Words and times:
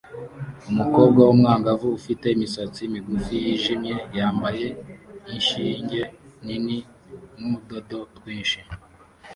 Umukobwa 0.71 1.19
w'umwangavu 1.27 1.87
ufite 1.99 2.25
imisatsi 2.35 2.81
migufi 2.93 3.33
yijimye 3.45 3.95
yambaye 4.17 4.67
inshinge 5.33 6.01
nini 6.45 6.77
nudodo 7.47 7.99
twinshi 8.17 8.59